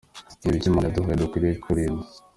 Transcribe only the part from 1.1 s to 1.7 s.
dukwiriye